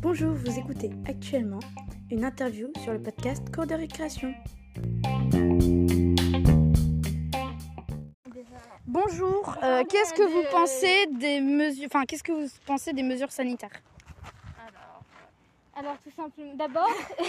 [0.00, 1.60] Bonjour, vous écoutez actuellement
[2.10, 4.34] une interview sur le podcast Cours de récréation.
[8.86, 13.30] Bonjour, euh, qu'est-ce que vous pensez des mesures, enfin qu'est-ce que vous pensez des mesures
[13.30, 13.80] sanitaires?
[15.76, 16.90] Alors tout simplement, d'abord,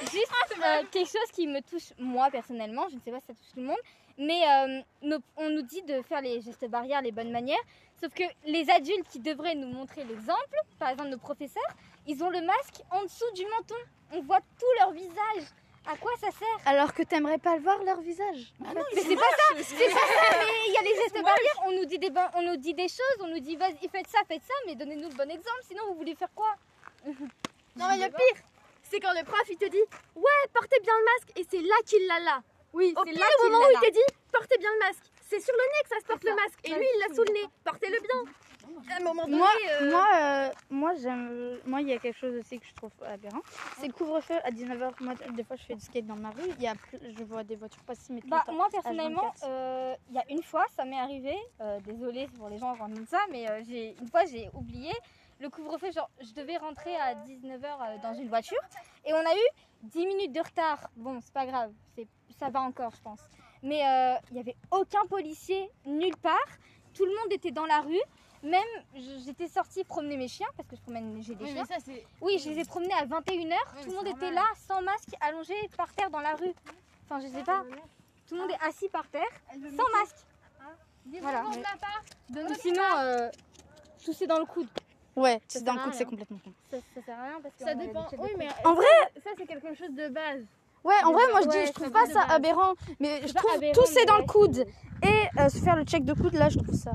[0.00, 0.32] juste
[0.64, 3.52] euh, quelque chose qui me touche moi personnellement, je ne sais pas si ça touche
[3.54, 3.76] tout le monde,
[4.18, 7.60] mais euh, nos- on nous dit de faire les gestes barrières, les bonnes manières,
[8.00, 11.62] sauf que les adultes qui devraient nous montrer l'exemple, par exemple nos professeurs,
[12.06, 13.74] ils ont le masque en dessous du menton,
[14.12, 15.48] on voit tout leur visage.
[15.88, 16.58] À quoi ça sert?
[16.64, 18.52] Alors que t'aimerais pas voir leur visage.
[18.58, 21.72] Mais c'est pas ça, c'est pas ça, mais il y a les gestes barrières, on
[21.72, 24.42] nous dit des, on nous dit des choses, on nous dit vas-y faites ça, faites
[24.42, 26.54] ça, mais donnez-nous le bon exemple, sinon vous voulez faire quoi?
[27.76, 28.42] Non, mais le pire,
[28.90, 29.82] c'est quand le prof il te dit
[30.14, 32.42] Ouais, portez bien le masque, et c'est là qu'il l'a là.
[32.72, 35.04] Oui, Au c'est pire là qu'il moment où il te dit Portez bien le masque.
[35.28, 37.24] C'est sur le nez que ça se porte le masque, et lui il l'a sous
[37.24, 37.46] le nez.
[37.64, 38.32] Portez-le bien.
[38.90, 42.18] À un moment donné, Moi, euh, moi, euh, moi, j'aime, moi, il y a quelque
[42.18, 43.40] chose aussi que je trouve aberrant.
[43.80, 44.92] C'est le couvre-feu à 19h.
[45.00, 46.50] Moi, des fois, je fais du skate dans ma rue.
[46.58, 48.56] Il y a, plus- je vois des voitures passer, mais tout Bah, le temps.
[48.56, 49.48] moi personnellement, H24.
[49.48, 53.06] euh, il y a une fois, ça m'est arrivé, euh, désolée pour les gens qui
[53.08, 54.92] ça, mais euh, j'ai, une fois j'ai oublié
[55.40, 58.58] le couvre-feu, genre je devais rentrer à 19h dans une voiture
[59.04, 59.48] et on a eu
[59.84, 60.90] 10 minutes de retard.
[60.96, 62.06] Bon, c'est pas grave, c'est,
[62.38, 63.20] ça va encore je pense.
[63.62, 66.38] Mais euh, il n'y avait aucun policier nulle part,
[66.94, 68.00] tout le monde était dans la rue.
[68.42, 68.62] Même
[69.24, 71.64] j'étais sortie promener mes chiens parce que je promène j'ai des Oui, chiens.
[71.68, 72.06] mais ça c'est.
[72.20, 73.48] Oui, je les ai promenés à 21h.
[73.74, 76.52] mais tout le monde c'est était là, sans masque, allongé par terre dans la rue.
[77.04, 77.64] Enfin, je sais pas.
[78.28, 80.16] Tout le monde est assis par terre, sans masque.
[81.22, 81.42] Voilà.
[81.42, 81.44] Voilà.
[82.30, 83.30] mais- Ou sinon, euh,
[84.04, 84.68] tousser dans le coude.
[85.16, 86.50] Ouais, le à coude, c'est complètement con.
[86.70, 87.64] Ça, ça sert à rien parce que.
[87.64, 88.06] Ça dépend.
[88.18, 88.48] Oui, mais.
[88.64, 88.84] En vrai,
[89.24, 90.42] Ça c'est quelque chose de base.
[90.84, 92.36] ouais, en vrai, moi, je Ouais, dis, je trouve pas ça base.
[92.36, 94.64] aberrant, mais je trouve aberrant, tousser mais dans le coude
[95.02, 96.92] et euh, se faire le check de coude, là, je trouve ça.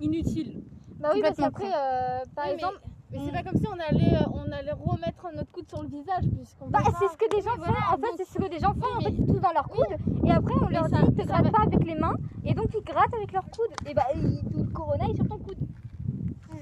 [0.00, 0.62] Inutile.
[0.98, 2.80] Bah oui, parce Complètement qu'après, euh, par Oui, exemple.
[3.10, 5.88] Mais c'est pas comme si on allait, euh, on allait remettre notre coude sur le
[5.88, 6.68] visage puisqu'on.
[6.68, 7.70] Bah, c'est ce que des gens font.
[7.92, 8.96] en fait, c'est ce que des gens font.
[8.96, 11.26] En fait, ils toussent dans leur coude et après, on leur ça- dit te ça
[11.26, 13.68] gratte va- pas avec les mains et donc ils grattent avec leur coude.
[13.86, 15.58] Et bah, ils- tout le corona est sur ton coude.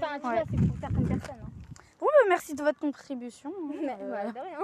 [0.02, 0.34] Enfin, tu Ouais.
[0.34, 1.40] vois, c'est pour certaines personnes.
[1.42, 1.50] hein.
[1.98, 3.52] Bon, bah, merci de votre contribution.
[3.82, 4.58] Mais Euh, voilà, de rien.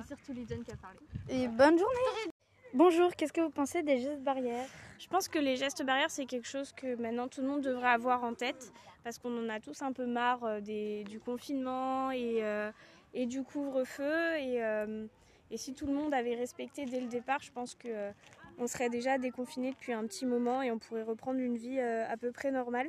[0.00, 0.98] C'est surtout les jeunes qui a parlé.
[1.28, 2.32] Et bonne journée.
[2.74, 4.66] Bonjour, qu'est-ce que vous pensez des gestes barrières?
[4.98, 7.90] Je pense que les gestes barrières, c'est quelque chose que maintenant tout le monde devrait
[7.90, 8.72] avoir en tête
[9.04, 12.70] parce qu'on en a tous un peu marre euh, des, du confinement et, euh,
[13.12, 14.36] et du couvre-feu.
[14.38, 15.06] Et, euh,
[15.50, 18.10] et si tout le monde avait respecté dès le départ, je pense que euh,
[18.58, 22.08] on serait déjà déconfiné depuis un petit moment et on pourrait reprendre une vie euh,
[22.10, 22.88] à peu près normale.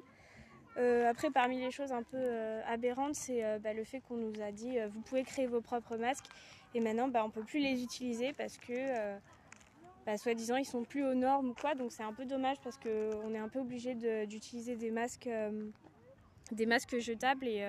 [0.77, 4.17] Euh, après, parmi les choses un peu euh, aberrantes, c'est euh, bah, le fait qu'on
[4.17, 6.25] nous a dit vous pouvez créer vos propres masques
[6.73, 9.17] et maintenant bah, on peut plus les utiliser parce que
[10.05, 12.77] bah, soi-disant ils sont plus aux normes ou quoi donc c'est un peu dommage parce
[12.77, 13.93] qu'on est un peu obligé
[14.25, 15.29] d'utiliser des masques
[16.51, 17.63] des masques jetables et,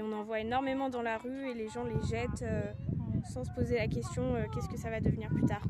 [0.00, 2.44] on en voit énormément dans la rue et les gens les jettent
[3.32, 5.62] sans se poser la question qu'est-ce que ça va devenir plus tard.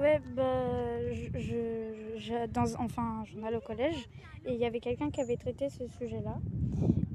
[0.00, 4.08] Ouais, bah, je, dans enfin, un journal au collège,
[4.46, 6.38] et il y avait quelqu'un qui avait traité ce sujet-là.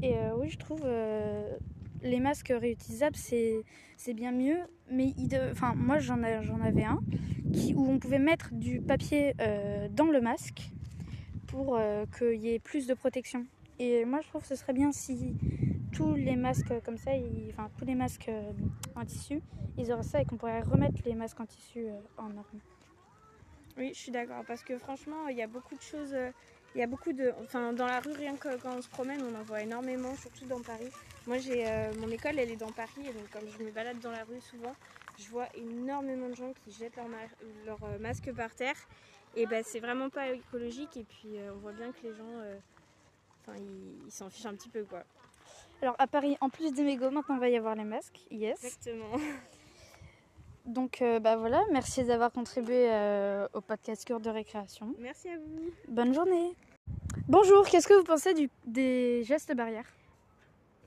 [0.03, 1.57] Et euh, oui, je trouve euh,
[2.03, 3.63] les masques réutilisables, c'est
[4.13, 4.59] bien mieux,
[4.91, 5.29] mais il
[5.77, 6.99] moi j'en ai- j'en avais un
[7.51, 10.69] qui, où on pouvait mettre du papier euh, dans le masque
[11.47, 11.79] pour
[12.19, 13.47] qu'il y ait plus de protection.
[13.79, 15.33] Et moi je trouve que ce serait bien si
[15.91, 17.11] tous les masques comme ça,
[17.49, 18.29] enfin tous les masques
[18.95, 19.41] en tissu,
[19.79, 21.87] ils auraient ça et qu'on pourrait remettre les masques en tissu
[22.17, 22.59] en norme.
[23.77, 26.15] Oui, je suis d'accord parce que franchement, il y a beaucoup de choses.
[26.73, 27.33] Il y a beaucoup de.
[27.41, 30.45] Enfin, dans la rue, rien que quand on se promène, on en voit énormément, surtout
[30.45, 30.89] dans Paris.
[31.27, 33.99] Moi, j'ai euh, mon école, elle est dans Paris, et donc comme je me balade
[33.99, 34.73] dans la rue souvent,
[35.17, 37.17] je vois énormément de gens qui jettent leur, ma-
[37.65, 38.75] leur euh, masque par terre.
[39.35, 40.95] Et ben, c'est vraiment pas écologique.
[40.97, 42.31] Et puis, euh, on voit bien que les gens,
[43.41, 45.03] enfin, ils ils s'en fichent un petit peu, quoi.
[45.81, 48.19] Alors à Paris, en plus des mégots, maintenant il va y avoir les masques.
[48.31, 48.63] Yes.
[48.63, 49.17] Exactement.
[50.65, 54.95] Donc euh, bah voilà, merci d'avoir contribué euh, au podcast Cure de récréation.
[54.99, 55.71] Merci à vous.
[55.87, 56.53] Bonne journée.
[57.27, 59.85] Bonjour, qu'est-ce que vous pensez du- des gestes barrières?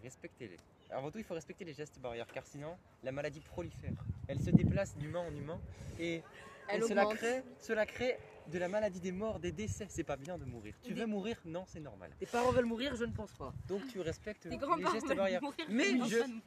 [0.03, 0.57] Respectez-les.
[0.91, 2.75] Avant tout, il faut respecter les gestes barrières, car sinon,
[3.05, 3.93] la maladie prolifère.
[4.27, 5.59] Elle se déplace d'humain en humain
[6.01, 6.23] et,
[6.69, 7.19] Elle et cela, augmente.
[7.19, 8.17] crée, cela crée
[8.51, 9.87] de la maladie des morts, des décès.
[9.89, 10.75] C'est pas bien de mourir.
[10.83, 11.37] Tu veux mourir?
[11.45, 12.11] Non, c'est normal.
[12.19, 13.55] Tes parents veulent mourir, je ne pense pas.
[13.67, 15.43] Donc tu respectes Tes les gestes barrières.
[15.43, 15.99] mourir, Mais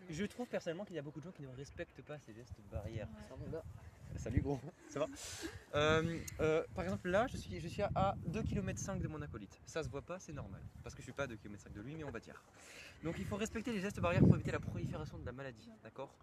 [0.09, 2.59] je trouve personnellement qu'il y a beaucoup de gens qui ne respectent pas ces gestes
[2.71, 3.07] barrières.
[4.18, 4.59] Salut gros,
[4.89, 5.07] ça va
[5.74, 9.57] Euh, euh, Par exemple là, je suis, je suis à 2 km de mon acolyte.
[9.65, 10.62] Ça se voit pas, c'est normal.
[10.83, 12.44] Parce que je suis pas à 2 km de lui, mais on va dire.
[13.03, 16.13] Donc il faut respecter les gestes barrières pour éviter la prolifération de la maladie, d'accord?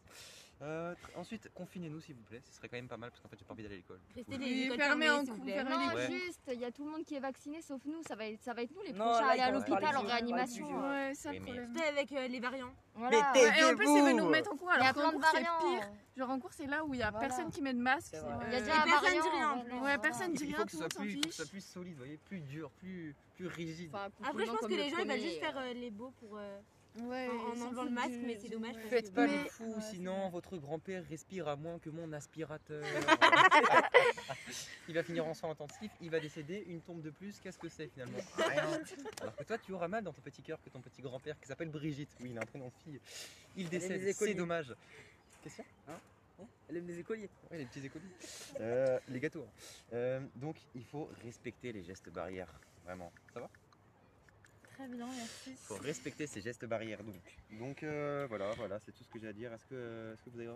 [0.61, 3.37] Euh, ensuite, confinez-nous s'il vous plaît, ce serait quand même pas mal parce qu'en fait
[3.39, 4.01] j'ai pas envie d'aller à l'école.
[4.17, 5.53] Restez Oui, les écoles fermées, en s'il vous cou- plaît.
[5.55, 6.11] fermez Non, Ouais.
[6.11, 8.03] juste, il y a tout le monde qui est vacciné sauf nous.
[8.03, 9.97] Ça va être, ça va être nous les Non, prochains là, à aller à l'hôpital
[9.97, 10.67] en réanimation.
[10.81, 11.77] Ouais, ça le Oui, mais- problème.
[11.89, 12.75] Avec euh, les variants.
[12.97, 13.31] Voilà.
[13.35, 14.71] Mais Ouais, et en plus, ils veulent nous mettre en cours.
[14.75, 15.41] Il y a Alors qu'en plein de cours, c'est
[15.79, 15.91] pire.
[16.17, 17.29] Genre en cours, c'est là où il y a Voilà.
[17.29, 18.15] personne qui met de masque.
[18.15, 19.23] Il y a euh, déjà Et personne variant.
[19.23, 21.33] dit rien, en ouais, personne dit Il rien, faut tout que ce le soit monde
[21.33, 23.93] s'en plus, solide, vous voyez, plus dur, plus, plus rigide.
[23.95, 26.11] Après, je pense que le les gens ils veulent juste euh, faire euh, les beaux
[26.19, 26.37] pour.
[26.97, 28.83] Ouais, en- enlevant le masque, du- mais c'est dommage ouais.
[28.89, 32.83] Faites pas Mais- le fou, sinon votre grand-père respire à moins que mon aspirateur.
[34.89, 37.69] il va finir en soins intensifs, il va décéder, une tombe de plus, qu'est-ce que
[37.69, 38.19] c'est finalement?
[38.37, 38.81] Rien.
[39.21, 41.47] Alors que toi tu auras mal dans ton petit cœur que ton petit grand-père qui
[41.47, 43.01] s'appelle Brigitte, oui il a un prénom de fille,
[43.57, 44.75] il décède, c'est dommage.
[45.43, 47.31] Qu'est-ce qu'il y a Elle aime les écoliers.
[47.51, 48.05] Ouais, les petits écoliers.
[48.61, 49.45] Euh, les gâteaux.
[49.47, 49.51] hein.
[49.93, 52.53] Euh, donc il faut respecter les gestes barrières,
[52.85, 53.13] vraiment.
[53.33, 53.49] Ça va?
[54.79, 55.49] Très bien, merci.
[55.51, 57.17] Il faut respecter ces gestes barrières donc.
[57.59, 59.53] Donc euh, voilà, voilà, c'est tout ce que j'ai à dire.
[59.53, 60.51] Est-ce que, est-ce que vous, avez-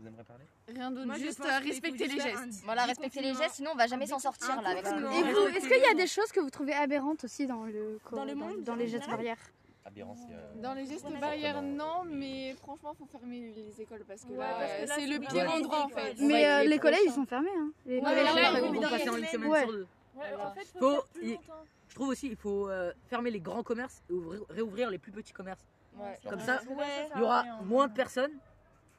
[0.00, 0.44] vous aimeriez parler?
[0.68, 2.64] Rien d'autre, juste euh, respecter les un gestes.
[2.64, 5.56] Voilà, respectez les gestes, sinon on va jamais s'en sortir là avec ce Et vous,
[5.56, 8.34] est-ce qu'il y a des choses que vous trouvez aberrantes aussi dans le Dans le
[8.34, 9.38] monde, dans les gestes barrières?
[9.86, 14.32] Euh, Dans les gestes Ouais, barrières, non, mais franchement, faut fermer les écoles parce que
[14.32, 16.14] Ouais, là, c'est le pire endroit en fait.
[16.20, 17.48] Mais euh, les collèges ils sont fermés.
[17.56, 17.70] Hein.
[17.86, 18.60] Les Ouais, collèges là, ils fermés.
[18.60, 19.30] vont passer en une semaine.
[19.30, 19.60] semaine Ouais.
[19.62, 19.86] sur deux.
[20.16, 21.64] Ouais, en fait, faut, Faut- faire plus longtemps.
[21.88, 25.12] Je trouve aussi qu'il faut euh, fermer les grands commerces et ouvrir- réouvrir les plus
[25.12, 25.64] petits commerces.
[25.96, 26.18] Ouais.
[26.28, 27.08] Comme ça, Ouais.
[27.14, 28.38] il y aura moins de personnes.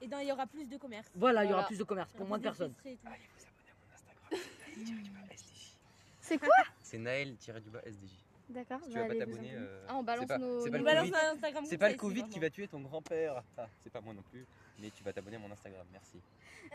[0.01, 1.07] Et dans- il y aura plus de commerce.
[1.15, 1.67] Voilà, il y aura Voilà.
[1.67, 2.73] plus de commerces pour moins de personnes.
[2.85, 5.29] Allez vous abonner à mon Instagram.
[5.31, 5.75] SDJ.
[6.21, 6.49] C'est quoi
[6.81, 8.11] C'est Naël-du-bas SDJ.
[8.49, 8.79] D'accord.
[8.83, 9.53] Si tu vas pas t'abonner, abonner.
[9.55, 11.25] euh, Ah, on balance c'est pas, nos- c'est pas nos le On balance Covid.
[11.25, 13.43] un Instagram C'est pas le Covid qui va tuer ton grand-père.
[13.57, 14.45] Ah, c'est pas moi non plus.
[14.79, 15.85] Mais tu vas t'abonner à mon Instagram.
[15.91, 16.19] Merci.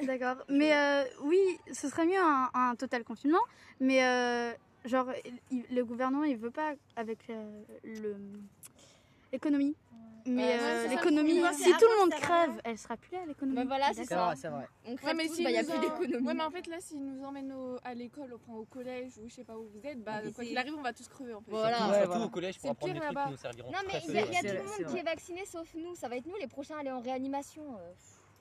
[0.07, 0.45] D'accord.
[0.49, 1.41] Mais euh, oui,
[1.73, 3.41] ce serait mieux un, un total confinement.
[3.81, 4.53] Mais euh,
[4.85, 5.07] genre,
[5.51, 8.17] il- le gouvernement, il veut pas avec euh, le
[9.33, 9.77] l'économie.
[10.27, 13.59] Mais Ouais, euh, l'économie, si tout le monde crève, elle sera plus là l'économie.
[13.59, 14.25] Mais voilà, c'est ça.
[14.25, 14.67] vrai, c'est vrai.
[14.87, 16.27] On Ouais, crève mais tous, bah, il n'y a nous plus d'économie.
[16.27, 19.29] Ouais, mais en fait, là, s'ils nous emmènent au- à l'école, enfin au collège ou
[19.29, 21.43] je sais pas où vous êtes, bah quoi qu'il arrive, on va tous crever en
[21.43, 21.51] fait.
[21.51, 21.77] Voilà.
[21.77, 22.25] Surtout, Ouais, surtout voilà.
[22.25, 24.21] au collège pour C'est apprendre des trucs qui nous serviront Non, mais il y a,
[24.25, 25.95] y a tout le monde qui est vacciné sauf nous.
[25.95, 27.63] Ça va être nous les prochains à aller en réanimation.
[27.77, 27.93] euh.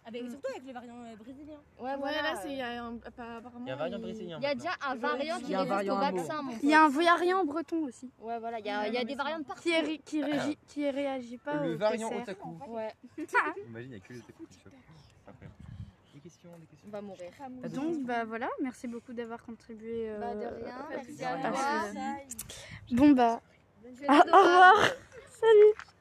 [0.05, 1.53] Avec, Surtout avec le variant euh, brésilien.
[1.79, 2.21] Ouais, Ouais, voilà.
[2.21, 3.65] là, c'est il y a un- pas- apparemment.
[3.65, 4.37] Il y a un variant il- brésilien.
[4.39, 4.63] Il y a maintenant.
[4.63, 6.73] déjà un variant Il qui y a un résiste au variant vaccin, mon Il y
[6.73, 9.07] a un variant breton aussi, Ouais, voilà, il y a, Ouais, il y a non,
[9.07, 9.61] des de partout.
[9.61, 12.21] qui, est, ré- qui, régi- qui réagit pas Le au variant PCR.
[12.21, 12.49] otaku.
[12.67, 14.59] Ouais, Imagine, il n'y a que les otaku qui.
[16.13, 17.31] Des questions, des questions on va mourir.
[17.73, 20.09] Donc bah voilà, merci beaucoup d'avoir contribué.
[20.09, 21.53] euh, Bah, de rien, merci à à
[21.87, 22.03] ce- toi.
[22.91, 23.41] Bon bah,
[24.07, 24.75] Ah, au revoir.
[25.39, 25.73] Salut.